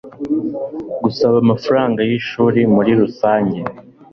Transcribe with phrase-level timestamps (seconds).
[1.03, 3.59] gusaba amafaranga y ishuri murirusange